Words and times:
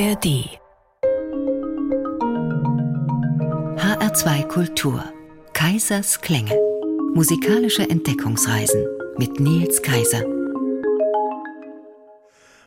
ARD 0.00 0.48
HR2 3.76 4.46
Kultur 4.46 5.04
Kaisers 5.52 6.22
Klänge 6.22 6.58
Musikalische 7.12 7.82
Entdeckungsreisen 7.82 8.86
mit 9.18 9.40
Nils 9.40 9.82
Kaiser 9.82 10.22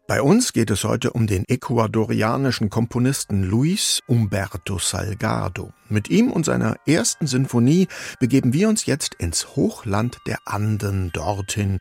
bei 0.05 0.21
uns 0.21 0.51
geht 0.51 0.69
es 0.69 0.83
heute 0.83 1.13
um 1.13 1.27
den 1.27 1.45
ecuadorianischen 1.47 2.69
Komponisten 2.69 3.41
Luis 3.41 4.02
Umberto 4.05 4.77
Salgado. 4.77 5.71
Mit 5.88 6.09
ihm 6.09 6.29
und 6.29 6.45
seiner 6.45 6.75
ersten 6.86 7.25
Sinfonie 7.25 7.88
begeben 8.20 8.52
wir 8.52 8.68
uns 8.68 8.86
jetzt 8.86 9.15
ins 9.15 9.55
Hochland 9.55 10.18
der 10.27 10.39
Anden 10.45 11.11
dorthin, 11.13 11.79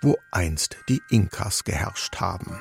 wo 0.00 0.16
einst 0.30 0.76
die 0.88 1.02
Inkas 1.10 1.64
geherrscht 1.64 2.20
haben. 2.20 2.60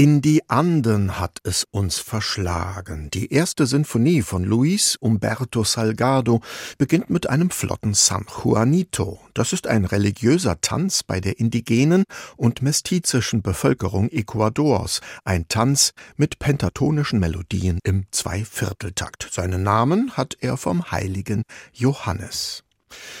In 0.00 0.22
die 0.22 0.48
Anden 0.48 1.20
hat 1.20 1.40
es 1.42 1.66
uns 1.70 1.98
verschlagen. 1.98 3.10
Die 3.10 3.34
erste 3.34 3.66
Sinfonie 3.66 4.22
von 4.22 4.44
Luis 4.44 4.96
Umberto 4.98 5.62
Salgado 5.62 6.40
beginnt 6.78 7.10
mit 7.10 7.28
einem 7.28 7.50
flotten 7.50 7.92
San 7.92 8.24
Juanito. 8.26 9.20
Das 9.34 9.52
ist 9.52 9.66
ein 9.66 9.84
religiöser 9.84 10.58
Tanz 10.62 11.02
bei 11.02 11.20
der 11.20 11.38
indigenen 11.38 12.04
und 12.38 12.62
mestizischen 12.62 13.42
Bevölkerung 13.42 14.08
Ecuadors. 14.08 15.02
Ein 15.24 15.48
Tanz 15.48 15.92
mit 16.16 16.38
pentatonischen 16.38 17.20
Melodien 17.20 17.78
im 17.84 18.06
Zweivierteltakt. 18.10 19.28
Seinen 19.30 19.62
Namen 19.62 20.16
hat 20.16 20.34
er 20.40 20.56
vom 20.56 20.90
heiligen 20.90 21.42
Johannes. 21.74 22.64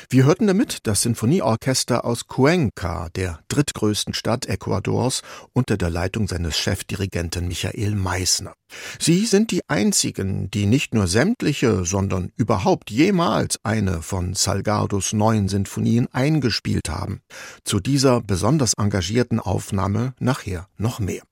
Wir 0.08 0.24
hörten 0.24 0.46
damit 0.46 0.86
das 0.86 1.02
Sinfonieorchester 1.02 2.04
aus 2.04 2.26
Cuenca, 2.26 3.08
der 3.10 3.40
drittgrößten 3.48 4.14
Stadt 4.14 4.46
Ecuadors, 4.46 5.22
unter 5.52 5.76
der 5.76 5.90
Leitung 5.90 6.28
seines 6.28 6.58
Chefdirigenten 6.58 7.48
Michael 7.48 7.94
Meissner. 7.94 8.54
Sie 8.98 9.26
sind 9.26 9.50
die 9.50 9.62
einzigen, 9.68 10.50
die 10.50 10.66
nicht 10.66 10.94
nur 10.94 11.06
sämtliche, 11.06 11.84
sondern 11.84 12.32
überhaupt 12.36 12.90
jemals 12.90 13.58
eine 13.62 14.02
von 14.02 14.34
Salgados 14.34 15.12
neuen 15.12 15.48
Sinfonien 15.48 16.08
eingespielt 16.12 16.88
haben. 16.88 17.20
Zu 17.64 17.80
dieser 17.80 18.20
besonders 18.20 18.74
engagierten 18.74 19.40
Aufnahme 19.40 20.14
nachher 20.18 20.68
noch 20.76 21.00
mehr. 21.00 21.22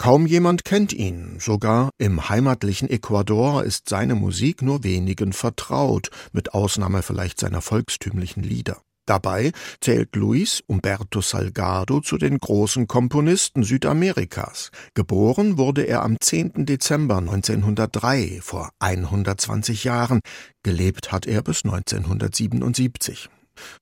Kaum 0.00 0.24
jemand 0.24 0.64
kennt 0.64 0.94
ihn, 0.94 1.36
sogar 1.40 1.90
im 1.98 2.30
heimatlichen 2.30 2.88
Ecuador 2.88 3.64
ist 3.64 3.90
seine 3.90 4.14
Musik 4.14 4.62
nur 4.62 4.82
wenigen 4.82 5.34
vertraut, 5.34 6.08
mit 6.32 6.54
Ausnahme 6.54 7.02
vielleicht 7.02 7.38
seiner 7.38 7.60
volkstümlichen 7.60 8.42
Lieder. 8.42 8.80
Dabei 9.04 9.52
zählt 9.82 10.16
Luis 10.16 10.62
Umberto 10.66 11.20
Salgado 11.20 12.00
zu 12.00 12.16
den 12.16 12.38
großen 12.38 12.86
Komponisten 12.86 13.62
Südamerikas. 13.62 14.70
Geboren 14.94 15.58
wurde 15.58 15.82
er 15.82 16.02
am 16.02 16.16
10. 16.18 16.64
Dezember 16.64 17.18
1903, 17.18 18.38
vor 18.40 18.70
120 18.78 19.84
Jahren. 19.84 20.20
Gelebt 20.62 21.12
hat 21.12 21.26
er 21.26 21.42
bis 21.42 21.62
1977. 21.62 23.28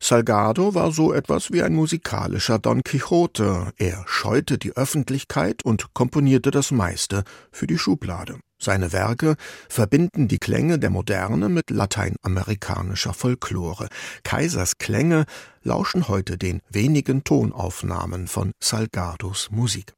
Salgado 0.01 0.75
war 0.75 0.93
so 0.93 1.13
etwas 1.13 1.53
wie 1.53 1.63
ein 1.63 1.75
musikalischer 1.75 2.59
Don 2.59 2.83
Quixote. 2.83 3.73
Er 3.77 4.05
scheute 4.07 4.59
die 4.59 4.77
Öffentlichkeit 4.77 5.65
und 5.65 5.95
komponierte 5.95 6.51
das 6.51 6.71
meiste 6.71 7.25
für 7.53 7.67
die 7.67 7.79
Schublade. 7.79 8.39
Seine 8.61 8.93
Werke 8.93 9.37
verbinden 9.69 10.27
die 10.27 10.39
Klänge 10.39 10.81
der 10.81 10.91
Moderne 10.91 11.49
mit 11.49 11.71
lateinamerikanischer 11.71 13.15
Folklore. 13.15 13.89
Kaisers 14.25 14.79
Klänge 14.79 15.27
lauschen 15.63 16.09
heute 16.09 16.39
den 16.39 16.61
wenigen 16.69 17.23
Tonaufnahmen 17.23 18.27
von 18.27 18.53
Salgados 18.61 19.51
Musik. 19.53 19.95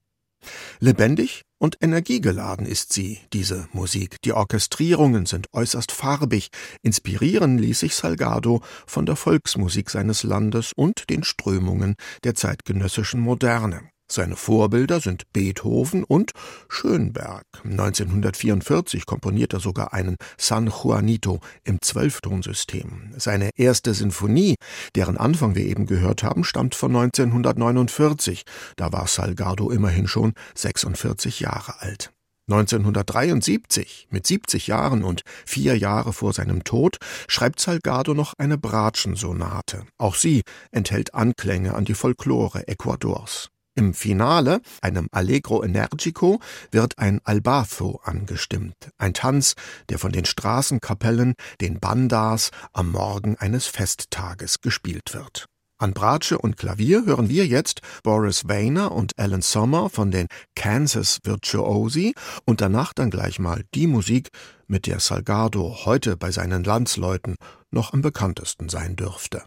Lebendig 0.78 1.42
und 1.60 1.76
energiegeladen 1.82 2.66
ist 2.66 2.92
sie, 2.92 3.20
diese 3.32 3.68
Musik. 3.72 4.16
Die 4.24 4.32
Orchestrierungen 4.32 5.26
sind 5.26 5.52
äußerst 5.52 5.92
farbig. 5.92 6.48
Inspirieren 6.82 7.58
ließ 7.58 7.80
sich 7.80 7.94
Salgado 7.94 8.62
von 8.86 9.04
der 9.04 9.14
Volksmusik 9.14 9.90
seines 9.90 10.22
Landes 10.22 10.72
und 10.72 11.10
den 11.10 11.22
Strömungen 11.22 11.96
der 12.24 12.34
zeitgenössischen 12.34 13.20
Moderne. 13.20 13.82
Seine 14.12 14.34
Vorbilder 14.34 14.98
sind 14.98 15.32
Beethoven 15.32 16.02
und 16.02 16.32
Schönberg. 16.68 17.46
1944 17.62 19.06
komponiert 19.06 19.52
er 19.52 19.60
sogar 19.60 19.94
einen 19.94 20.16
San 20.36 20.66
Juanito 20.66 21.38
im 21.62 21.80
Zwölftonsystem. 21.80 23.14
Seine 23.16 23.50
erste 23.54 23.94
Sinfonie, 23.94 24.56
deren 24.96 25.16
Anfang 25.16 25.54
wir 25.54 25.64
eben 25.64 25.86
gehört 25.86 26.24
haben, 26.24 26.42
stammt 26.42 26.74
von 26.74 26.96
1949. 26.96 28.42
Da 28.74 28.92
war 28.92 29.06
Salgado 29.06 29.70
immerhin 29.70 30.08
schon 30.08 30.32
46 30.56 31.38
Jahre 31.38 31.80
alt. 31.80 32.10
1973, 32.48 34.08
mit 34.10 34.26
70 34.26 34.66
Jahren 34.66 35.04
und 35.04 35.22
vier 35.46 35.78
Jahre 35.78 36.12
vor 36.12 36.32
seinem 36.32 36.64
Tod, 36.64 36.96
schreibt 37.28 37.60
Salgado 37.60 38.12
noch 38.14 38.34
eine 38.38 38.58
Bratschensonate. 38.58 39.84
Auch 39.98 40.16
sie 40.16 40.42
enthält 40.72 41.14
Anklänge 41.14 41.74
an 41.74 41.84
die 41.84 41.94
Folklore 41.94 42.66
Ecuadors. 42.66 43.50
Im 43.80 43.94
Finale, 43.94 44.60
einem 44.82 45.08
Allegro 45.10 45.64
Energico, 45.64 46.38
wird 46.70 46.98
ein 46.98 47.22
Albatho 47.24 47.98
angestimmt, 48.04 48.76
ein 48.98 49.14
Tanz, 49.14 49.54
der 49.88 49.98
von 49.98 50.12
den 50.12 50.26
Straßenkapellen, 50.26 51.32
den 51.62 51.80
Bandas, 51.80 52.50
am 52.74 52.90
Morgen 52.90 53.36
eines 53.38 53.68
Festtages 53.68 54.60
gespielt 54.60 55.14
wird. 55.14 55.46
An 55.78 55.94
Bratsche 55.94 56.36
und 56.36 56.58
Klavier 56.58 57.06
hören 57.06 57.30
wir 57.30 57.46
jetzt 57.46 57.80
Boris 58.02 58.46
Weiner 58.46 58.92
und 58.92 59.18
Alan 59.18 59.40
Sommer 59.40 59.88
von 59.88 60.10
den 60.10 60.26
Kansas 60.54 61.20
Virtuosi 61.24 62.12
und 62.44 62.60
danach 62.60 62.92
dann 62.92 63.08
gleich 63.08 63.38
mal 63.38 63.64
die 63.74 63.86
Musik, 63.86 64.28
mit 64.66 64.86
der 64.86 65.00
Salgado 65.00 65.86
heute 65.86 66.18
bei 66.18 66.30
seinen 66.30 66.64
Landsleuten 66.64 67.36
noch 67.70 67.94
am 67.94 68.02
bekanntesten 68.02 68.68
sein 68.68 68.94
dürfte. 68.96 69.42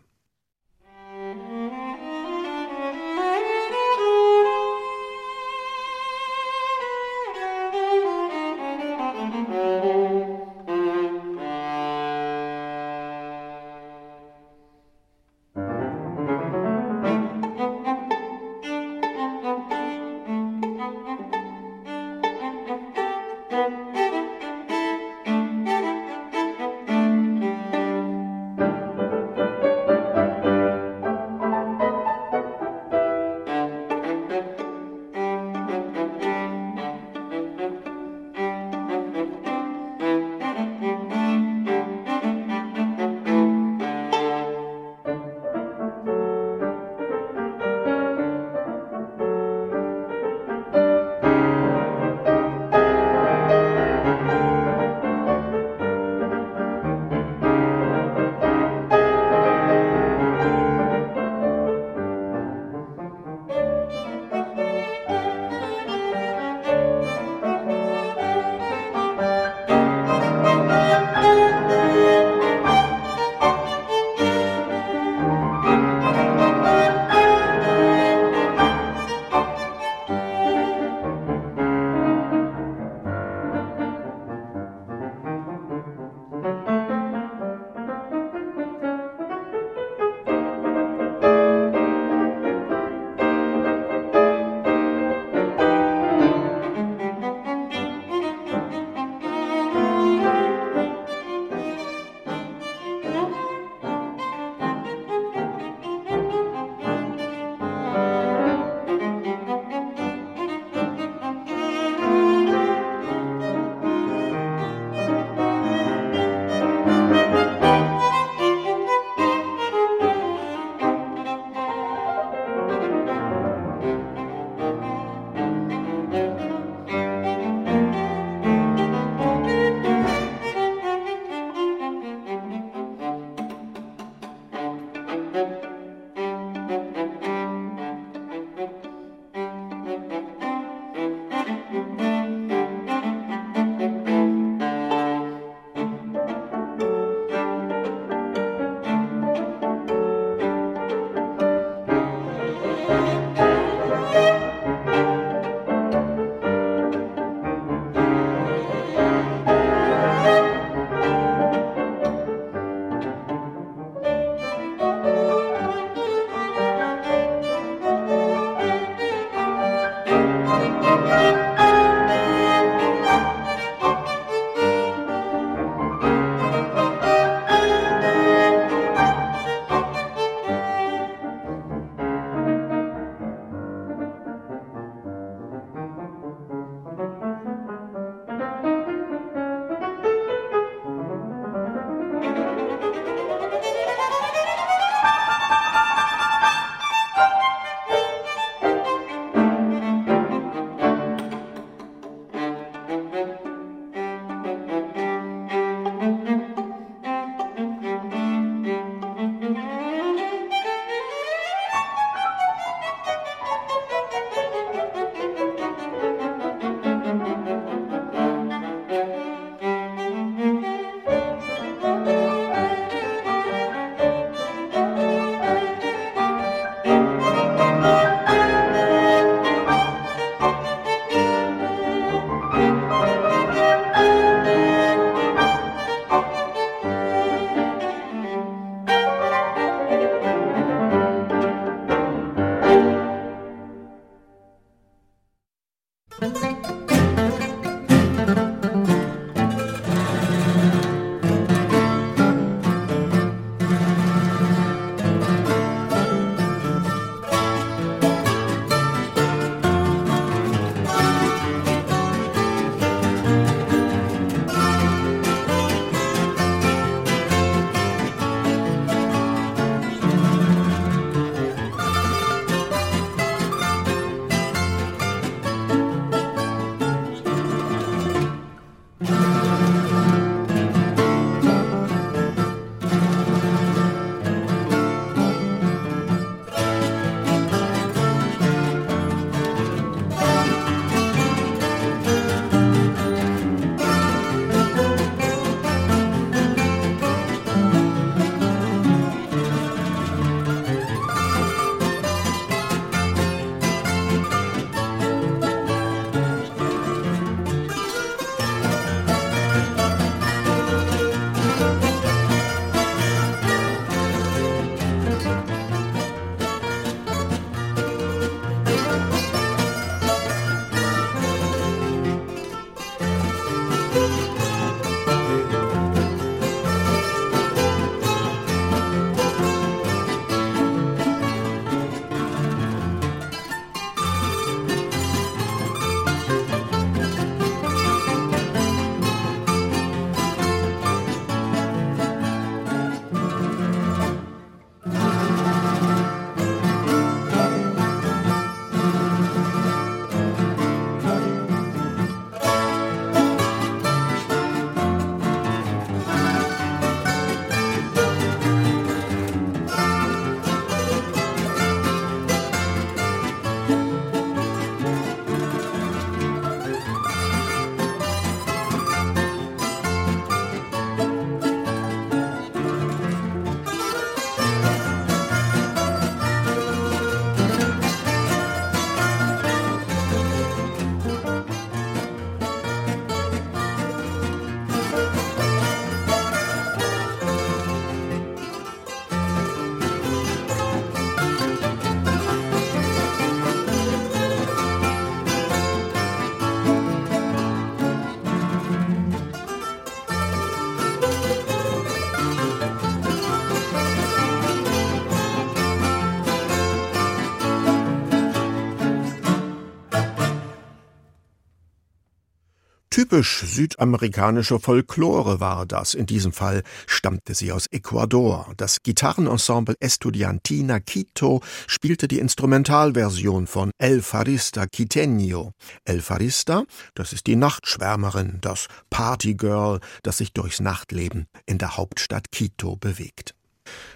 Typisch 413.14 413.44
südamerikanische 413.46 414.60
Folklore 414.60 415.40
war 415.40 415.68
das. 415.68 415.94
In 415.94 416.08
diesem 416.08 416.34
Fall 416.34 416.64
stammte 416.88 417.36
sie 417.36 417.52
aus 417.52 417.68
Ecuador. 417.68 418.52
Das 418.58 418.82
Gitarrenensemble 418.82 419.76
Estudiantina 419.80 420.80
Quito 420.80 421.42
spielte 421.68 422.08
die 422.08 422.18
Instrumentalversion 422.18 423.46
von 423.46 423.70
El 423.78 424.02
Farista 424.02 424.64
Quiteño. 424.64 425.52
El 425.86 426.02
Farista, 426.02 426.64
das 426.96 427.14
ist 427.14 427.28
die 427.28 427.36
Nachtschwärmerin, 427.36 428.40
das 428.42 428.66
Partygirl, 428.90 429.80
das 430.02 430.18
sich 430.18 430.34
durchs 430.34 430.60
Nachtleben 430.60 431.28
in 431.46 431.60
der 431.60 431.78
Hauptstadt 431.78 432.32
Quito 432.32 432.78
bewegt. 432.78 433.36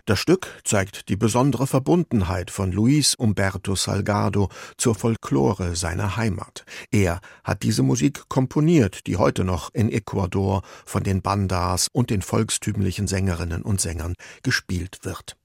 Das 0.06 0.20
Stück 0.20 0.48
zeigt 0.64 1.10
die 1.10 1.18
besondere 1.18 1.68
Verbundenheit 1.68 2.50
von 2.52 2.72
Luis 2.72 3.16
Umberto 3.16 3.76
Salgado 3.76 4.50
zur 4.78 4.96
Folklore 4.96 5.76
seiner 5.76 6.16
Heimat. 6.16 6.66
Er 6.92 7.20
hat 7.44 7.64
diese 7.64 7.84
Musik 7.84 8.30
komponiert, 8.30 9.06
die 9.08 9.18
heute 9.18 9.44
noch 9.44 9.74
in 9.74 9.92
Ecuador 9.92 10.62
von 10.86 11.04
den 11.04 11.22
Bandas 11.22 11.90
und 11.92 12.10
den 12.10 12.22
volkstümlichen 12.22 13.08
Sängerinnen 13.08 13.64
und 13.64 13.82
Sängern 13.82 14.14
gespielt 14.44 15.00
wird. 15.04 15.36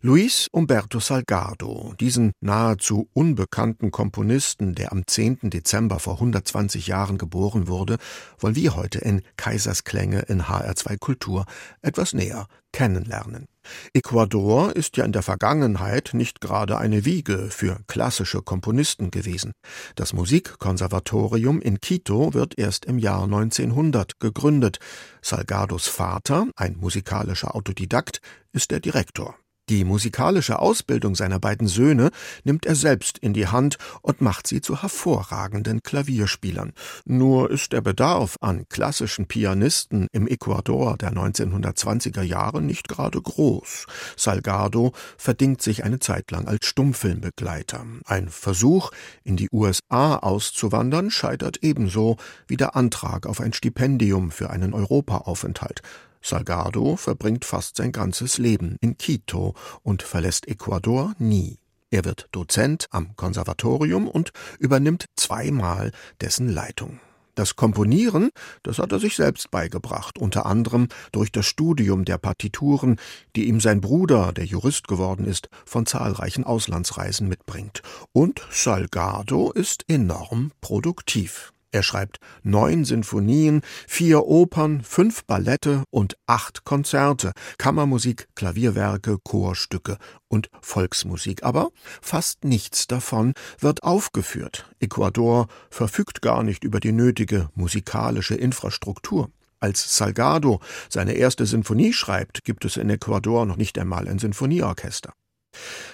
Luis 0.00 0.46
Umberto 0.52 1.00
Salgado, 1.00 1.92
diesen 1.98 2.30
nahezu 2.40 3.08
unbekannten 3.14 3.90
Komponisten, 3.90 4.76
der 4.76 4.92
am 4.92 5.04
10. 5.04 5.50
Dezember 5.50 5.98
vor 5.98 6.14
120 6.14 6.86
Jahren 6.86 7.18
geboren 7.18 7.66
wurde, 7.66 7.96
wollen 8.38 8.54
wir 8.54 8.76
heute 8.76 9.00
in 9.00 9.22
Kaisersklänge 9.36 10.20
in 10.20 10.42
HR2 10.42 10.98
Kultur 10.98 11.46
etwas 11.82 12.12
näher 12.12 12.46
kennenlernen. 12.70 13.48
Ecuador 13.92 14.76
ist 14.76 14.96
ja 14.96 15.04
in 15.04 15.10
der 15.10 15.24
Vergangenheit 15.24 16.10
nicht 16.12 16.40
gerade 16.40 16.78
eine 16.78 17.04
Wiege 17.04 17.48
für 17.50 17.80
klassische 17.88 18.40
Komponisten 18.40 19.10
gewesen. 19.10 19.50
Das 19.96 20.12
Musikkonservatorium 20.12 21.60
in 21.60 21.80
Quito 21.80 22.34
wird 22.34 22.56
erst 22.56 22.84
im 22.84 23.00
Jahr 23.00 23.24
1900 23.24 24.20
gegründet. 24.20 24.78
Salgados 25.22 25.88
Vater, 25.88 26.46
ein 26.54 26.76
musikalischer 26.76 27.56
Autodidakt, 27.56 28.20
ist 28.52 28.70
der 28.70 28.78
Direktor. 28.78 29.34
Die 29.68 29.84
musikalische 29.84 30.60
Ausbildung 30.60 31.14
seiner 31.14 31.38
beiden 31.38 31.68
Söhne 31.68 32.10
nimmt 32.42 32.64
er 32.64 32.74
selbst 32.74 33.18
in 33.18 33.34
die 33.34 33.48
Hand 33.48 33.76
und 34.00 34.22
macht 34.22 34.46
sie 34.46 34.62
zu 34.62 34.80
hervorragenden 34.80 35.82
Klavierspielern. 35.82 36.72
Nur 37.04 37.50
ist 37.50 37.72
der 37.74 37.82
Bedarf 37.82 38.36
an 38.40 38.64
klassischen 38.70 39.26
Pianisten 39.26 40.06
im 40.12 40.26
Ecuador 40.26 40.96
der 40.96 41.12
1920er 41.12 42.22
Jahre 42.22 42.62
nicht 42.62 42.88
gerade 42.88 43.20
groß. 43.20 43.84
Salgado 44.16 44.92
verdingt 45.18 45.60
sich 45.60 45.84
eine 45.84 45.98
Zeit 45.98 46.30
lang 46.30 46.48
als 46.48 46.64
Stummfilmbegleiter. 46.64 47.84
Ein 48.06 48.30
Versuch, 48.30 48.90
in 49.22 49.36
die 49.36 49.48
USA 49.52 50.16
auszuwandern, 50.16 51.10
scheitert 51.10 51.58
ebenso 51.62 52.16
wie 52.46 52.56
der 52.56 52.74
Antrag 52.74 53.26
auf 53.26 53.40
ein 53.40 53.52
Stipendium 53.52 54.30
für 54.30 54.48
einen 54.48 54.72
Europaaufenthalt. 54.72 55.82
Salgado 56.22 56.96
verbringt 56.96 57.44
fast 57.44 57.76
sein 57.76 57.92
ganzes 57.92 58.38
Leben 58.38 58.76
in 58.80 58.98
Quito 58.98 59.54
und 59.82 60.02
verlässt 60.02 60.48
Ecuador 60.48 61.14
nie. 61.18 61.58
Er 61.90 62.04
wird 62.04 62.28
Dozent 62.32 62.86
am 62.90 63.16
Konservatorium 63.16 64.08
und 64.08 64.32
übernimmt 64.58 65.06
zweimal 65.16 65.92
dessen 66.20 66.48
Leitung. 66.48 67.00
Das 67.38 67.54
Komponieren, 67.54 68.30
das 68.64 68.80
hat 68.80 68.90
er 68.90 68.98
sich 68.98 69.14
selbst 69.14 69.52
beigebracht, 69.52 70.18
unter 70.18 70.44
anderem 70.44 70.88
durch 71.12 71.30
das 71.30 71.46
Studium 71.46 72.04
der 72.04 72.18
Partituren, 72.18 72.96
die 73.36 73.46
ihm 73.46 73.60
sein 73.60 73.80
Bruder, 73.80 74.32
der 74.32 74.44
Jurist 74.44 74.88
geworden 74.88 75.24
ist, 75.24 75.48
von 75.64 75.86
zahlreichen 75.86 76.42
Auslandsreisen 76.42 77.28
mitbringt. 77.28 77.82
Und 78.10 78.44
Salgado 78.50 79.52
ist 79.52 79.84
enorm 79.88 80.50
produktiv. 80.60 81.52
Er 81.70 81.82
schreibt 81.82 82.18
neun 82.42 82.86
Sinfonien, 82.86 83.60
vier 83.86 84.24
Opern, 84.24 84.82
fünf 84.82 85.24
Ballette 85.24 85.84
und 85.90 86.16
acht 86.26 86.64
Konzerte, 86.64 87.32
Kammermusik, 87.58 88.28
Klavierwerke, 88.34 89.18
Chorstücke 89.22 89.98
und 90.28 90.48
Volksmusik. 90.62 91.42
Aber 91.42 91.70
fast 92.00 92.44
nichts 92.44 92.86
davon 92.86 93.34
wird 93.58 93.82
aufgeführt. 93.82 94.70
Ecuador 94.80 95.48
verfügt 95.68 96.22
gar 96.22 96.42
nicht 96.42 96.64
über 96.64 96.80
die 96.80 96.92
nötige 96.92 97.50
musikalische 97.54 98.34
Infrastruktur. 98.34 99.30
Als 99.60 99.96
Salgado 99.96 100.60
seine 100.88 101.14
erste 101.14 101.44
Sinfonie 101.44 101.92
schreibt, 101.92 102.44
gibt 102.44 102.64
es 102.64 102.78
in 102.78 102.88
Ecuador 102.88 103.44
noch 103.44 103.56
nicht 103.56 103.78
einmal 103.78 104.08
ein 104.08 104.18
Sinfonieorchester. 104.18 105.12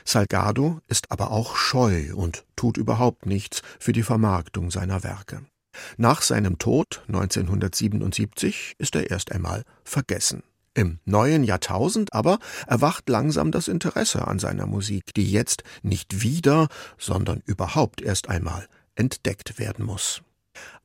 Salgado 0.05 0.81
ist 0.87 1.11
aber 1.11 1.31
auch 1.31 1.57
scheu 1.57 2.15
und 2.15 2.45
tut 2.55 2.77
überhaupt 2.77 3.27
nichts 3.27 3.63
für 3.81 3.93
die 3.93 4.03
Vermarktung 4.03 4.71
seiner 4.71 5.03
Werke. 5.03 5.43
Nach 5.97 6.23
seinem 6.23 6.59
Tod 6.59 7.03
1977 7.09 8.75
ist 8.79 8.95
er 8.95 9.11
erst 9.11 9.33
einmal 9.33 9.65
vergessen. 9.85 10.43
Im 10.75 10.99
neuen 11.05 11.45
Jahrtausend 11.45 12.13
aber 12.13 12.39
erwacht 12.67 13.09
langsam 13.09 13.53
das 13.53 13.69
Interesse 13.69 14.27
an 14.27 14.41
seiner 14.41 14.67
Musik, 14.67 15.15
die 15.15 15.31
jetzt 15.31 15.63
nicht 15.83 16.23
wieder, 16.23 16.67
sondern 16.99 17.43
überhaupt 17.47 18.03
erst 18.03 18.29
einmal 18.29 18.67
entdeckt 18.97 19.59
werden 19.59 19.85
muss. 19.85 20.23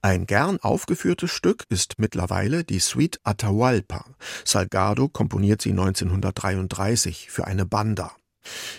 Ein 0.01 0.25
gern 0.25 0.59
aufgeführtes 0.61 1.31
Stück 1.31 1.65
ist 1.69 1.95
mittlerweile 1.97 2.63
die 2.63 2.79
Suite 2.79 3.19
Atahualpa. 3.23 4.05
Salgado 4.45 5.09
komponiert 5.09 5.61
sie 5.61 5.71
1933 5.71 7.29
für 7.29 7.45
eine 7.45 7.65
Banda. 7.65 8.11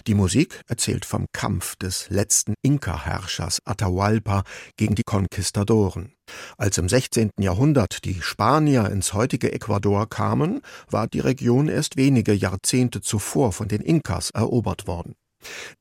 Die 0.06 0.14
Musik 0.14 0.60
erzählt 0.66 1.04
vom 1.04 1.26
Kampf 1.32 1.76
des 1.76 2.08
letzten 2.10 2.54
Inka-Herrschers 2.62 3.60
Atahualpa 3.64 4.44
gegen 4.76 4.94
die 4.94 5.02
Konquistadoren. 5.02 6.12
Als 6.56 6.78
im 6.78 6.88
16. 6.88 7.30
Jahrhundert 7.38 8.04
die 8.04 8.22
Spanier 8.22 8.90
ins 8.90 9.12
heutige 9.12 9.52
Ecuador 9.52 10.08
kamen, 10.08 10.60
war 10.88 11.08
die 11.08 11.20
Region 11.20 11.68
erst 11.68 11.96
wenige 11.96 12.32
Jahrzehnte 12.32 13.00
zuvor 13.00 13.52
von 13.52 13.68
den 13.68 13.80
Inkas 13.80 14.30
erobert 14.30 14.86
worden. 14.86 15.14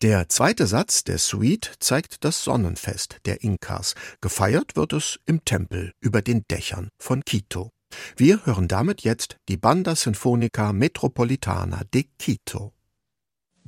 Der 0.01 0.29
zweite 0.29 0.67
Satz 0.67 1.03
der 1.03 1.17
Suite 1.17 1.73
zeigt 1.79 2.23
das 2.23 2.43
Sonnenfest 2.43 3.17
der 3.25 3.43
Inkas. 3.43 3.95
Gefeiert 4.21 4.75
wird 4.75 4.93
es 4.93 5.19
im 5.25 5.43
Tempel 5.43 5.91
über 5.99 6.21
den 6.21 6.43
Dächern 6.49 6.89
von 6.97 7.23
Quito. 7.25 7.71
Wir 8.15 8.45
hören 8.45 8.67
damit 8.67 9.01
jetzt 9.01 9.37
die 9.49 9.57
Banda 9.57 9.95
Sinfonica 9.95 10.73
Metropolitana 10.73 11.81
de 11.93 12.05
Quito. 12.17 12.73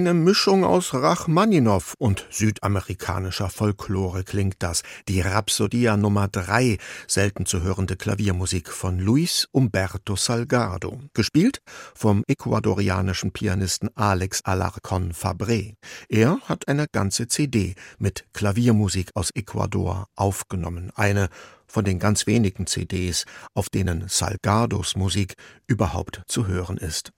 Eine 0.00 0.14
Mischung 0.14 0.64
aus 0.64 0.94
Rachmaninow 0.94 1.92
und 1.98 2.26
südamerikanischer 2.30 3.50
Folklore 3.50 4.24
klingt 4.24 4.54
das. 4.60 4.82
Die 5.08 5.20
Rhapsodia 5.20 5.98
Nummer 5.98 6.26
3, 6.26 6.78
selten 7.06 7.44
zu 7.44 7.62
hörende 7.62 7.96
Klaviermusik 7.96 8.70
von 8.70 8.98
Luis 8.98 9.46
Umberto 9.52 10.16
Salgado. 10.16 11.00
Gespielt 11.12 11.60
vom 11.94 12.24
ecuadorianischen 12.26 13.32
Pianisten 13.32 13.90
Alex 13.94 14.42
Alarcon 14.42 15.12
Fabre. 15.12 15.74
Er 16.08 16.40
hat 16.46 16.66
eine 16.66 16.86
ganze 16.90 17.28
CD 17.28 17.74
mit 17.98 18.24
Klaviermusik 18.32 19.10
aus 19.12 19.30
Ecuador 19.34 20.06
aufgenommen. 20.16 20.92
Eine 20.94 21.28
von 21.66 21.84
den 21.84 21.98
ganz 21.98 22.26
wenigen 22.26 22.66
CDs, 22.66 23.26
auf 23.52 23.68
denen 23.68 24.08
Salgados 24.08 24.96
Musik 24.96 25.34
überhaupt 25.66 26.22
zu 26.26 26.46
hören 26.46 26.78
ist. 26.78 27.12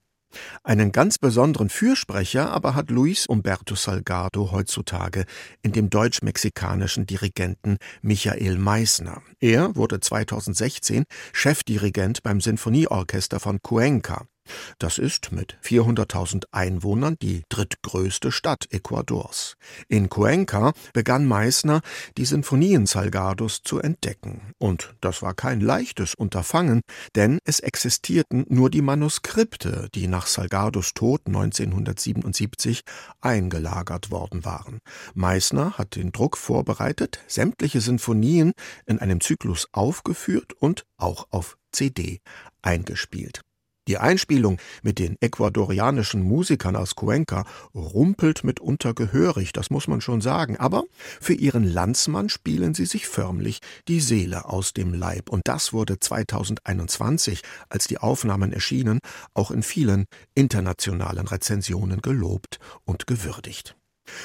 Einen 0.63 0.91
ganz 0.91 1.17
besonderen 1.17 1.69
Fürsprecher 1.69 2.51
aber 2.51 2.75
hat 2.75 2.89
Luis 2.89 3.25
Umberto 3.25 3.75
Salgado 3.75 4.51
heutzutage 4.51 5.25
in 5.61 5.71
dem 5.71 5.89
deutsch-mexikanischen 5.89 7.05
Dirigenten 7.05 7.77
Michael 8.01 8.57
Meissner. 8.57 9.21
Er 9.39 9.75
wurde 9.75 9.99
2016 9.99 11.05
Chefdirigent 11.33 12.23
beim 12.23 12.41
Sinfonieorchester 12.41 13.39
von 13.39 13.61
Cuenca. 13.61 14.25
Das 14.79 14.97
ist 14.97 15.31
mit 15.31 15.57
400.000 15.63 16.45
Einwohnern 16.51 17.15
die 17.21 17.43
drittgrößte 17.49 18.31
Stadt 18.31 18.67
Ecuadors. 18.71 19.55
In 19.87 20.09
Cuenca 20.09 20.73
begann 20.93 21.25
Meissner, 21.25 21.81
die 22.17 22.25
Sinfonien 22.25 22.85
Salgados 22.85 23.61
zu 23.63 23.79
entdecken. 23.79 24.53
Und 24.57 24.95
das 25.01 25.21
war 25.21 25.33
kein 25.33 25.61
leichtes 25.61 26.15
Unterfangen, 26.15 26.81
denn 27.15 27.39
es 27.45 27.59
existierten 27.59 28.45
nur 28.49 28.69
die 28.69 28.81
Manuskripte, 28.81 29.87
die 29.95 30.07
nach 30.07 30.27
Salgados 30.27 30.93
Tod 30.93 31.21
1977 31.27 32.81
eingelagert 33.21 34.11
worden 34.11 34.45
waren. 34.45 34.79
Meissner 35.13 35.77
hat 35.77 35.95
den 35.95 36.11
Druck 36.11 36.37
vorbereitet, 36.37 37.19
sämtliche 37.27 37.81
Sinfonien 37.81 38.53
in 38.85 38.99
einem 38.99 39.21
Zyklus 39.21 39.67
aufgeführt 39.71 40.53
und 40.53 40.83
auch 40.97 41.27
auf 41.31 41.57
CD 41.71 42.19
eingespielt. 42.61 43.41
Die 43.89 43.97
Einspielung 43.97 44.59
mit 44.81 44.97
den 44.97 45.17
ecuadorianischen 45.19 46.23
Musikern 46.23 46.77
aus 46.77 46.95
Cuenca 46.95 47.45
rumpelt 47.75 48.45
mitunter 48.45 48.93
gehörig, 48.93 49.51
das 49.51 49.69
muss 49.69 49.89
man 49.89 49.99
schon 49.99 50.21
sagen, 50.21 50.55
aber 50.55 50.85
für 51.19 51.33
ihren 51.33 51.65
Landsmann 51.65 52.29
spielen 52.29 52.73
sie 52.73 52.85
sich 52.85 53.07
förmlich 53.07 53.59
die 53.89 53.99
Seele 53.99 54.45
aus 54.45 54.71
dem 54.71 54.93
Leib. 54.93 55.29
Und 55.29 55.41
das 55.49 55.73
wurde 55.73 55.99
2021, 55.99 57.41
als 57.67 57.85
die 57.87 57.97
Aufnahmen 57.97 58.53
erschienen, 58.53 58.99
auch 59.33 59.51
in 59.51 59.63
vielen 59.63 60.05
internationalen 60.33 61.27
Rezensionen 61.27 62.01
gelobt 62.01 62.59
und 62.85 63.05
gewürdigt. 63.05 63.75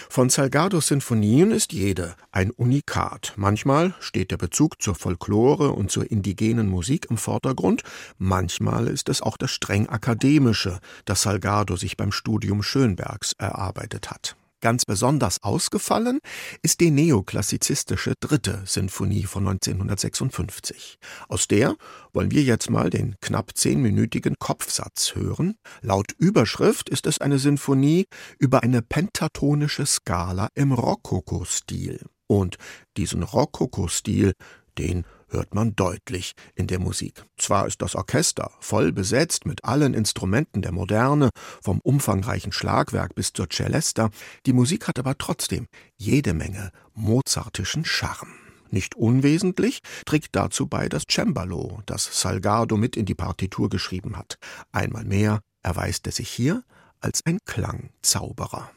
Von 0.08 0.30
Salgados 0.30 0.88
Sinfonien 0.88 1.50
ist 1.50 1.72
jede 1.72 2.14
ein 2.32 2.50
Unikat. 2.50 3.34
Manchmal 3.36 3.94
steht 4.00 4.30
der 4.30 4.36
Bezug 4.38 4.80
zur 4.80 4.94
Folklore 4.94 5.72
und 5.72 5.90
zur 5.90 6.10
indigenen 6.10 6.68
Musik 6.68 7.06
im 7.10 7.18
Vordergrund, 7.18 7.82
manchmal 8.18 8.88
ist 8.88 9.08
es 9.08 9.20
auch 9.20 9.36
das 9.36 9.50
streng 9.50 9.88
akademische, 9.88 10.80
das 11.04 11.22
Salgado 11.22 11.76
sich 11.76 11.96
beim 11.96 12.12
Studium 12.12 12.62
Schönbergs 12.62 13.34
erarbeitet 13.38 14.10
hat. 14.10 14.37
Ganz 14.60 14.84
besonders 14.84 15.42
ausgefallen 15.44 16.18
ist 16.62 16.80
die 16.80 16.90
neoklassizistische 16.90 18.14
dritte 18.18 18.62
Sinfonie 18.66 19.22
von 19.22 19.46
1956. 19.46 20.98
Aus 21.28 21.46
der 21.46 21.76
wollen 22.12 22.32
wir 22.32 22.42
jetzt 22.42 22.68
mal 22.68 22.90
den 22.90 23.14
knapp 23.20 23.56
zehnminütigen 23.56 24.34
Kopfsatz 24.40 25.14
hören. 25.14 25.54
Laut 25.80 26.12
Überschrift 26.18 26.88
ist 26.88 27.06
es 27.06 27.20
eine 27.20 27.38
Sinfonie 27.38 28.06
über 28.40 28.64
eine 28.64 28.82
pentatonische 28.82 29.86
Skala 29.86 30.48
im 30.56 30.72
Rokoko-Stil. 30.72 32.04
Und 32.26 32.56
diesen 32.96 33.22
Rokoko-Stil, 33.22 34.32
den 34.76 35.04
hört 35.28 35.54
man 35.54 35.76
deutlich 35.76 36.34
in 36.54 36.66
der 36.66 36.78
Musik. 36.78 37.24
Zwar 37.36 37.66
ist 37.66 37.82
das 37.82 37.94
Orchester 37.94 38.50
voll 38.60 38.92
besetzt 38.92 39.46
mit 39.46 39.64
allen 39.64 39.94
Instrumenten 39.94 40.62
der 40.62 40.72
Moderne, 40.72 41.30
vom 41.62 41.80
umfangreichen 41.80 42.52
Schlagwerk 42.52 43.14
bis 43.14 43.32
zur 43.32 43.48
Celesta, 43.50 44.10
die 44.46 44.52
Musik 44.52 44.88
hat 44.88 44.98
aber 44.98 45.16
trotzdem 45.18 45.66
jede 45.96 46.34
Menge 46.34 46.72
mozartischen 46.94 47.84
Charme. 47.84 48.34
Nicht 48.70 48.94
unwesentlich 48.96 49.80
trägt 50.04 50.36
dazu 50.36 50.66
bei 50.66 50.88
das 50.88 51.04
Cembalo, 51.10 51.82
das 51.86 52.20
Salgado 52.20 52.76
mit 52.76 52.96
in 52.96 53.06
die 53.06 53.14
Partitur 53.14 53.70
geschrieben 53.70 54.16
hat. 54.16 54.38
Einmal 54.72 55.04
mehr 55.04 55.40
erweist 55.62 56.06
er 56.06 56.12
sich 56.12 56.28
hier 56.28 56.64
als 57.00 57.24
ein 57.24 57.38
Klangzauberer. 57.44 58.70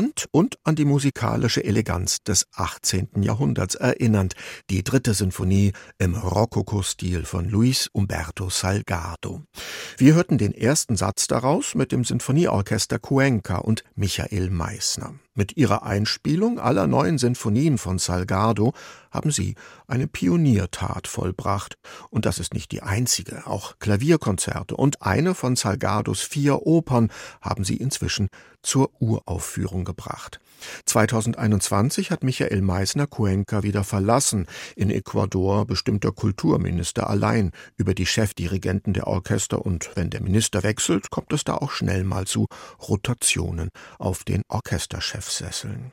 Charmant 0.00 0.28
und 0.30 0.58
an 0.64 0.76
die 0.76 0.84
musikalische 0.84 1.62
Eleganz 1.62 2.22
des 2.22 2.46
18. 2.54 3.22
Jahrhunderts 3.22 3.74
erinnernd, 3.74 4.34
die 4.70 4.82
dritte 4.82 5.14
Sinfonie 5.14 5.72
im 5.98 6.14
Rokoko-Stil 6.14 7.24
von 7.24 7.48
Luis 7.48 7.88
Umberto 7.92 8.48
Salgado. 8.48 9.42
Wir 9.98 10.14
hörten 10.14 10.38
den 10.38 10.54
ersten 10.54 10.96
Satz 10.96 11.26
daraus 11.26 11.74
mit 11.74 11.92
dem 11.92 12.04
Sinfonieorchester 12.04 12.98
Cuenca 12.98 13.58
und 13.58 13.84
Michael 13.94 14.50
Meissner. 14.50 15.14
Mit 15.34 15.56
ihrer 15.56 15.84
Einspielung 15.84 16.58
aller 16.58 16.88
neuen 16.88 17.16
Sinfonien 17.16 17.78
von 17.78 17.98
Salgado 17.98 18.72
haben 19.12 19.30
sie 19.30 19.54
eine 19.86 20.08
Pioniertat 20.08 21.06
vollbracht. 21.06 21.78
Und 22.10 22.26
das 22.26 22.40
ist 22.40 22.52
nicht 22.52 22.72
die 22.72 22.82
einzige. 22.82 23.46
Auch 23.46 23.78
Klavierkonzerte 23.78 24.76
und 24.76 25.02
eine 25.02 25.34
von 25.34 25.54
Salgados 25.54 26.20
vier 26.20 26.66
Opern 26.66 27.12
haben 27.40 27.64
sie 27.64 27.76
inzwischen 27.76 28.28
zur 28.62 28.90
Uraufführung 29.00 29.84
gebracht. 29.84 30.40
2021 30.84 32.10
hat 32.10 32.22
Michael 32.22 32.60
Meissner 32.60 33.06
Cuenca 33.06 33.62
wieder 33.62 33.84
verlassen. 33.84 34.46
In 34.76 34.90
Ecuador 34.90 35.66
bestimmt 35.66 36.04
der 36.04 36.12
Kulturminister 36.12 37.08
allein 37.08 37.52
über 37.76 37.94
die 37.94 38.06
Chefdirigenten 38.06 38.92
der 38.92 39.06
Orchester 39.06 39.64
und 39.64 39.90
wenn 39.94 40.10
der 40.10 40.22
Minister 40.22 40.62
wechselt, 40.62 41.10
kommt 41.10 41.32
es 41.32 41.44
da 41.44 41.54
auch 41.54 41.70
schnell 41.70 42.04
mal 42.04 42.26
zu 42.26 42.46
Rotationen 42.80 43.70
auf 43.98 44.24
den 44.24 44.42
Orchesterchefsesseln. 45.20 45.92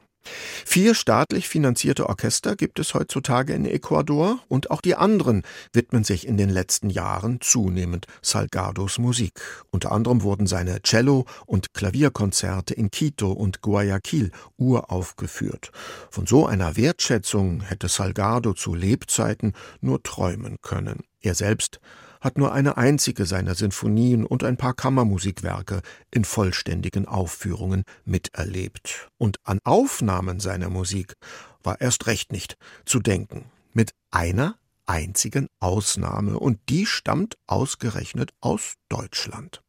Vier 0.66 0.94
staatlich 0.94 1.48
finanzierte 1.48 2.10
Orchester 2.10 2.58
gibt 2.58 2.80
es 2.80 2.94
heutzutage 2.94 3.54
in 3.54 3.66
Ecuador 3.66 4.40
und 4.50 4.72
auch 4.72 4.82
die 4.82 4.96
anderen 4.96 5.44
widmen 5.72 6.04
sich 6.04 6.28
in 6.28 6.36
den 6.36 6.50
letzten 6.50 6.90
Jahren 6.90 7.40
zunehmend 7.40 8.08
Salgados 8.22 8.98
Musik. 8.98 9.40
Unter 9.72 9.94
anderem 9.94 10.24
wurden 10.24 10.46
seine 10.46 10.82
Cello- 10.82 11.26
und 11.46 11.74
Klavierkonzerte 11.74 12.74
in 12.74 12.92
Quito 12.92 13.32
und 13.32 13.62
Guayaquil 13.62 14.32
uraufgeführt. 14.58 15.72
Von 16.10 16.28
so 16.28 16.46
einer 16.46 16.76
Wertschätzung 16.76 17.62
hätte 17.62 17.88
Salgado 17.88 18.54
zu 18.54 18.76
Lebzeiten 18.76 19.54
nur 19.80 20.04
träumen 20.04 20.58
können. 20.62 21.04
Er 21.22 21.36
selbst 21.36 21.80
hat 22.22 22.38
nur 22.38 22.54
eine 22.54 22.78
einzige 22.78 23.26
seiner 23.26 23.56
Sinfonien 23.56 24.26
und 24.26 24.44
ein 24.44 24.58
paar 24.58 24.74
Kammermusikwerke 24.74 25.82
in 26.12 26.26
vollständigen 26.26 27.08
Aufführungen 27.08 27.84
miterlebt. 28.06 29.10
Und 29.18 29.38
an 29.44 29.60
Aufnahmen 29.64 30.40
seiner 30.40 30.70
Musik 30.70 31.14
war 31.64 31.82
erst 31.82 32.08
recht 32.08 32.32
nicht 32.32 32.58
zu 32.86 33.00
denken. 33.00 33.46
Mit 33.74 33.92
einer 34.12 34.56
einzigen 34.86 35.48
Ausnahme, 35.60 36.40
und 36.40 36.60
die 36.70 36.86
stammt 36.86 37.38
ausgerechnet 37.46 38.32
aus 38.40 38.76
Deutschland. 38.90 39.62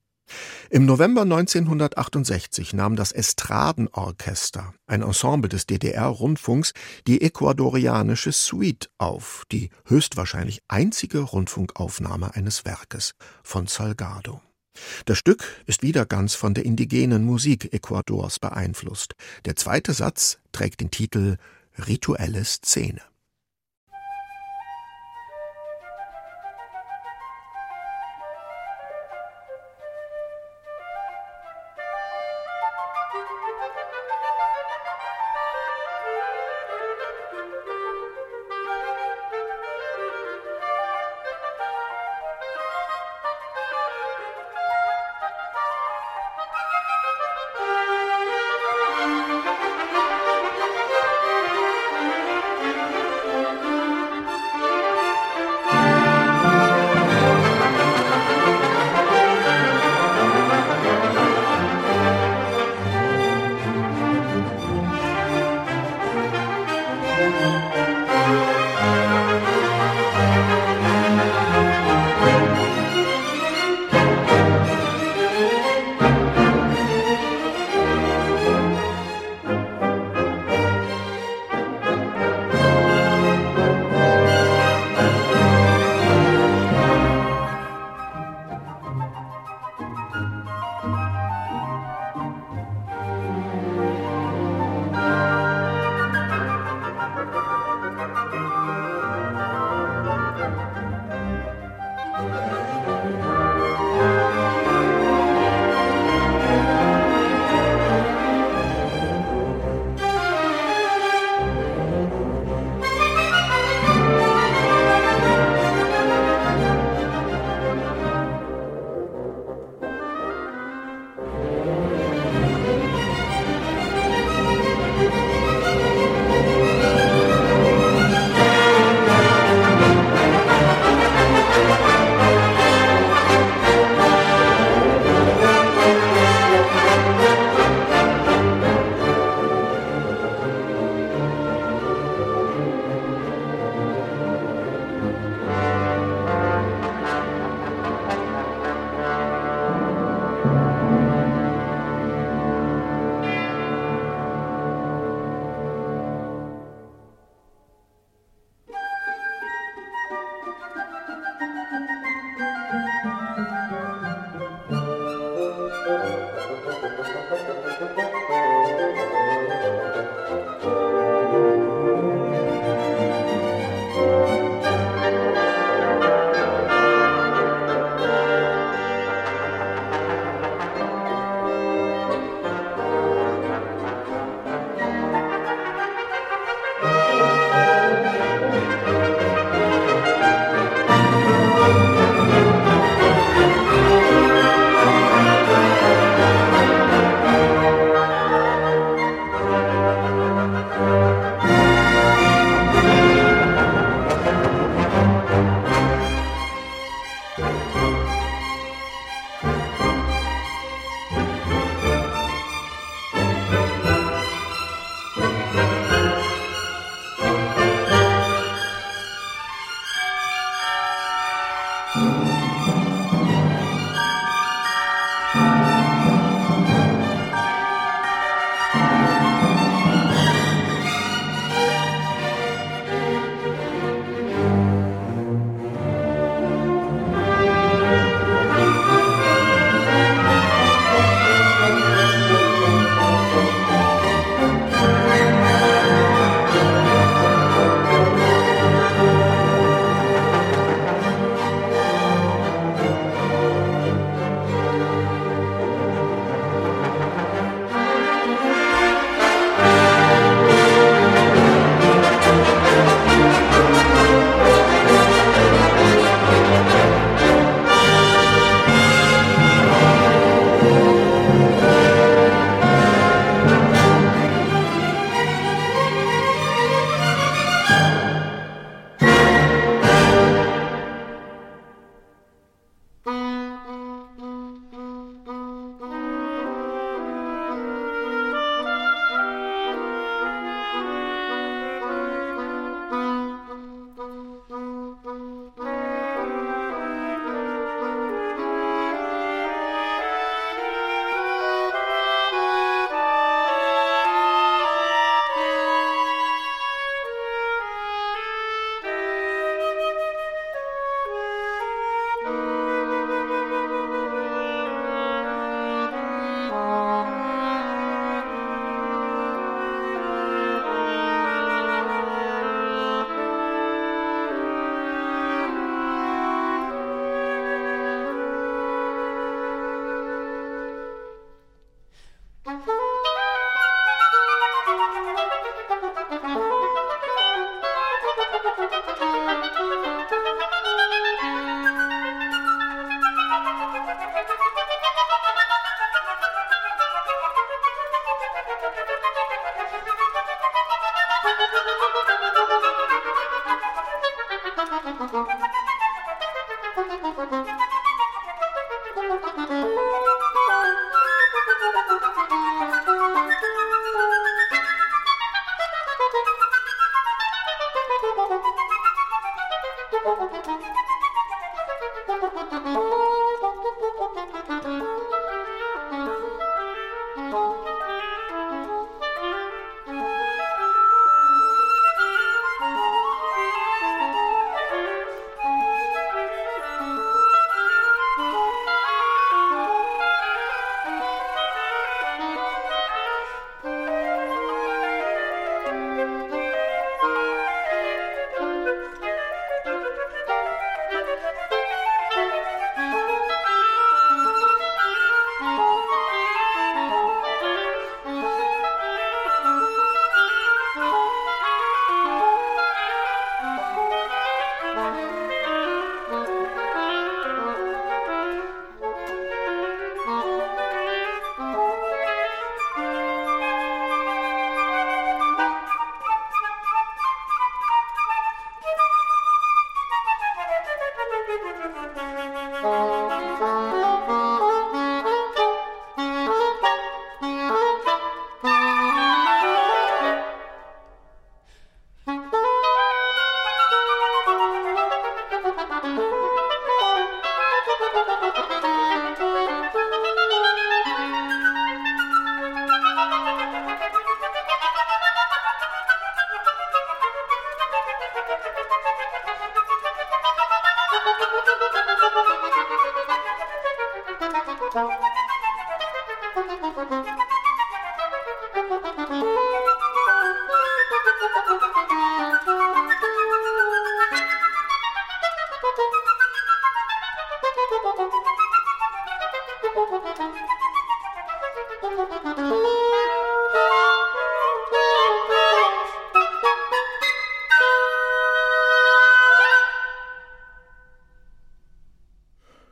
Im 0.71 0.87
November 0.87 1.23
1968 1.23 2.73
nahm 2.73 2.97
das 2.97 3.13
Estradenorchester, 3.13 4.75
ein 4.87 5.03
Ensemble 5.03 5.49
des 5.49 5.67
DDR-Rundfunks, 5.67 6.73
die 7.07 7.23
ecuadorianische 7.23 8.33
Suite 8.33 8.91
auf, 8.99 9.45
die 9.51 9.71
höchstwahrscheinlich 9.87 10.61
einzige 10.69 11.21
Rundfunkaufnahme 11.21 12.35
eines 12.35 12.65
Werkes 12.65 13.15
von 13.43 13.67
Salgado. 13.67 14.41
Das 15.07 15.19
Stück 15.19 15.45
ist 15.67 15.83
wieder 15.83 16.07
ganz 16.07 16.35
von 16.35 16.55
der 16.55 16.65
indigenen 16.65 17.25
Musik 17.25 17.73
Ecuadors 17.73 18.39
beeinflusst. 18.39 19.15
Der 19.45 19.57
zweite 19.57 19.93
Satz 19.93 20.39
trägt 20.53 20.81
den 20.81 20.91
Titel 20.91 21.37
Rituelle 21.87 22.45
Szene. 22.45 23.01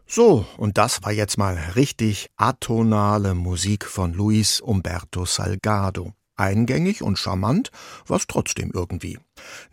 So, 0.09 0.46
und 0.57 0.78
das 0.78 1.02
war 1.02 1.12
jetzt 1.12 1.36
mal 1.36 1.59
richtig 1.74 2.30
atonale 2.36 3.34
Musik 3.34 3.84
von 3.84 4.14
Luis 4.14 4.62
Umberto 4.62 5.26
Salgado. 5.26 6.14
Eingängig 6.36 7.02
und 7.02 7.18
charmant, 7.18 7.70
was 8.07 8.26
trotzdem 8.26 8.70
irgendwie. 8.72 9.18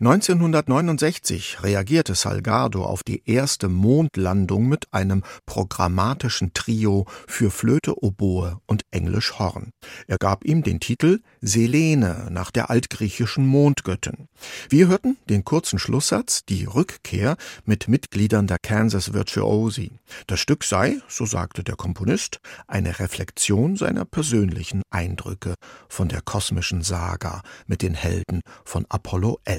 1969 0.00 1.62
reagierte 1.62 2.14
Salgado 2.14 2.84
auf 2.84 3.02
die 3.02 3.22
erste 3.28 3.68
Mondlandung 3.68 4.68
mit 4.68 4.92
einem 4.92 5.22
programmatischen 5.46 6.52
Trio 6.52 7.06
für 7.26 7.50
Flöte, 7.50 8.02
Oboe 8.02 8.58
und 8.66 8.84
Englisch 8.90 9.38
Horn. 9.38 9.70
Er 10.06 10.18
gab 10.18 10.44
ihm 10.44 10.62
den 10.62 10.80
Titel 10.80 11.20
Selene 11.40 12.28
nach 12.30 12.50
der 12.50 12.70
altgriechischen 12.70 13.46
Mondgöttin. 13.46 14.28
Wir 14.68 14.88
hörten 14.88 15.16
den 15.28 15.44
kurzen 15.44 15.78
Schlusssatz 15.78 16.44
Die 16.44 16.64
Rückkehr 16.64 17.36
mit 17.64 17.88
Mitgliedern 17.88 18.46
der 18.46 18.58
Kansas 18.58 19.12
Virtuosi. 19.12 19.92
Das 20.26 20.40
Stück 20.40 20.64
sei, 20.64 21.00
so 21.08 21.24
sagte 21.26 21.64
der 21.64 21.76
Komponist, 21.76 22.40
eine 22.66 22.98
Reflexion 22.98 23.76
seiner 23.76 24.04
persönlichen 24.04 24.82
Eindrücke 24.90 25.54
von 25.88 26.08
der 26.08 26.20
kosmischen 26.20 26.82
Saga 26.82 27.42
mit 27.66 27.82
den 27.82 27.94
Helden 27.94 28.40
von 28.64 28.84
Apollo 28.88 29.38
11. 29.44 29.53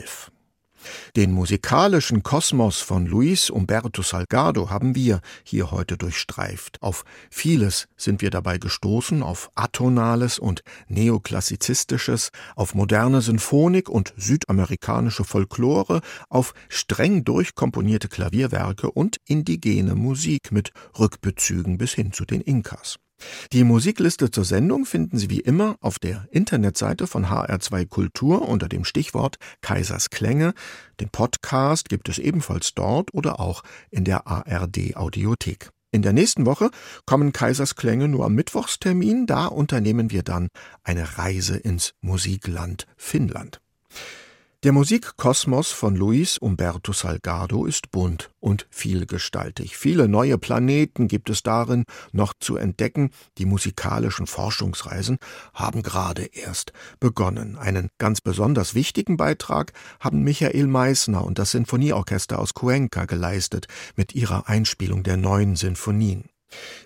Den 1.16 1.32
musikalischen 1.32 2.24
Kosmos 2.24 2.82
von 2.82 3.06
Luis 3.06 3.50
Umberto 3.50 4.02
Salgado 4.02 4.70
haben 4.70 4.96
wir 4.96 5.22
hier 5.44 5.72
heute 5.72 5.98
durchstreift. 5.98 6.82
Auf 6.82 7.06
vieles 7.30 7.88
sind 7.98 8.22
wir 8.22 8.30
dabei 8.30 8.58
gestoßen, 8.58 9.24
auf 9.24 9.50
atonales 9.56 10.40
und 10.40 10.62
neoklassizistisches, 10.88 12.32
auf 12.56 12.76
moderne 12.76 13.22
Sinfonik 13.22 13.90
und 13.90 14.14
südamerikanische 14.18 15.24
Folklore, 15.24 16.02
auf 16.30 16.54
streng 16.70 17.24
durchkomponierte 17.24 18.10
Klavierwerke 18.10 18.92
und 18.92 19.18
indigene 19.26 19.96
Musik 19.96 20.52
mit 20.52 20.72
Rückbezügen 21.00 21.78
bis 21.78 21.94
hin 21.94 22.12
zu 22.12 22.26
den 22.26 22.42
Inkas. 22.42 22.98
Die 23.54 23.64
Musikliste 23.64 24.32
zur 24.32 24.46
Sendung 24.46 24.86
finden 24.86 25.18
Sie 25.18 25.30
wie 25.30 25.40
immer 25.40 25.78
auf 25.80 26.00
der 26.00 26.28
Internetseite 26.32 27.08
von 27.08 27.28
HR2 27.28 27.88
Kultur 27.88 28.48
unter 28.48 28.68
dem 28.68 28.84
Stichwort 28.84 29.38
Kaisers 29.62 30.10
Klänge. 30.10 30.54
Den 31.00 31.10
Podcast 31.10 31.90
gibt 31.90 32.10
es 32.10 32.20
ebenfalls 32.20 32.74
dort 32.74 33.14
oder 33.14 33.40
auch 33.40 33.64
in 33.92 34.04
der 34.04 34.28
ARD 34.28 34.96
Audiothek. 34.96 35.70
In 35.92 36.02
der 36.02 36.12
nächsten 36.12 36.46
Woche 36.46 36.72
kommen 37.06 37.32
Kaisers 37.32 37.76
Klänge 37.76 38.10
nur 38.10 38.26
am 38.26 38.36
Mittwochstermin, 38.36 39.28
da 39.28 39.46
unternehmen 39.46 40.12
wir 40.12 40.24
dann 40.24 40.50
eine 40.84 41.18
Reise 41.18 41.56
ins 41.56 41.94
Musikland 42.02 42.86
Finnland. 42.98 43.62
Der 44.66 44.72
Musikkosmos 44.72 45.70
von 45.70 45.96
Luis 45.96 46.40
Umberto 46.40 46.92
Salgado 46.92 47.68
ist 47.68 47.92
bunt 47.92 48.32
und 48.40 48.66
vielgestaltig. 48.72 49.78
Viele 49.78 50.08
neue 50.08 50.40
Planeten 50.40 51.08
gibt 51.08 51.30
es 51.30 51.44
darin 51.44 51.84
noch 52.14 52.34
zu 52.40 52.58
entdecken. 52.58 53.12
Die 53.38 53.46
musikalischen 53.46 54.26
Forschungsreisen 54.26 55.20
haben 55.54 55.84
gerade 55.84 56.24
erst 56.24 56.74
begonnen. 57.00 57.58
Einen 57.58 57.90
ganz 58.00 58.22
besonders 58.22 58.74
wichtigen 58.74 59.18
Beitrag 59.18 59.72
haben 60.00 60.24
Michael 60.24 60.66
Meissner 60.66 61.24
und 61.24 61.38
das 61.38 61.52
Sinfonieorchester 61.52 62.40
aus 62.40 62.56
Cuenca 62.56 63.06
geleistet 63.06 63.68
mit 63.96 64.16
ihrer 64.16 64.50
Einspielung 64.50 65.04
der 65.04 65.18
neuen 65.18 65.56
Sinfonien. 65.56 66.24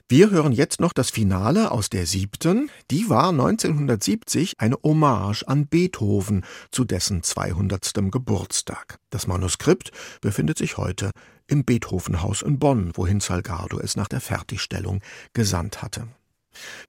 Wir 0.07 0.31
hören 0.31 0.53
jetzt 0.53 0.79
noch 0.79 0.91
das 0.91 1.11
Finale 1.11 1.71
aus 1.71 1.89
der 1.89 2.07
siebten. 2.07 2.71
Die 2.89 3.09
war 3.09 3.29
1970 3.29 4.55
eine 4.57 4.75
Hommage 4.83 5.43
an 5.43 5.67
Beethoven 5.67 6.45
zu 6.71 6.83
dessen 6.83 7.21
200. 7.21 7.93
Geburtstag. 8.09 8.97
Das 9.11 9.27
Manuskript 9.27 9.91
befindet 10.21 10.57
sich 10.57 10.77
heute 10.77 11.11
im 11.45 11.63
Beethovenhaus 11.63 12.41
in 12.41 12.57
Bonn, 12.57 12.91
wohin 12.95 13.19
Salgado 13.19 13.79
es 13.79 13.95
nach 13.95 14.07
der 14.07 14.21
Fertigstellung 14.21 15.01
gesandt 15.33 15.83
hatte. 15.83 16.07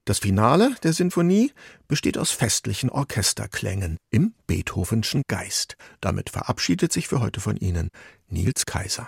Das 0.05 0.17
Finale 0.17 0.75
der 0.81 0.93
Sinfonie 0.93 1.51
besteht 1.87 2.17
aus 2.17 2.31
festlichen 2.31 2.89
Orchesterklängen 2.89 3.97
im 4.09 4.33
Beethovenschen 4.47 5.21
Geist. 5.27 5.77
Damit 6.01 6.31
verabschiedet 6.31 6.91
sich 6.91 7.07
für 7.07 7.19
heute 7.19 7.39
von 7.39 7.55
Ihnen 7.57 7.89
Nils 8.27 8.65
Kaiser. 8.65 9.07